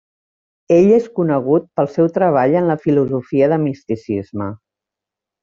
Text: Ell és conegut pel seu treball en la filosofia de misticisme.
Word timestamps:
Ell 0.77 0.87
és 0.95 1.09
conegut 1.19 1.67
pel 1.79 1.89
seu 1.97 2.09
treball 2.15 2.57
en 2.63 2.71
la 2.71 2.79
filosofia 2.87 3.51
de 3.53 3.61
misticisme. 3.67 4.51